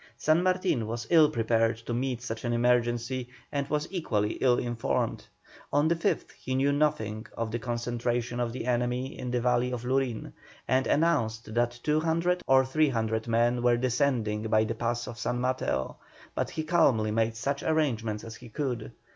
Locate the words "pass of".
14.73-15.19